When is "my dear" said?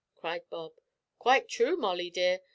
2.05-2.39